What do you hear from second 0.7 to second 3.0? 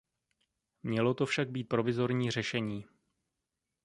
Mělo to však být provizorní řešení.